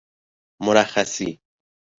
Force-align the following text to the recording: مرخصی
مرخصی 0.59 1.39